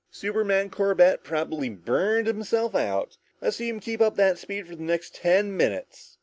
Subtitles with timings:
[0.09, 3.19] "Superman Corbett probably burned himself out!
[3.39, 6.17] Let's see him keep up that speed for the next ten minutes!"